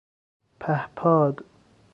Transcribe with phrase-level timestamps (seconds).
[0.59, 1.43] پهپاد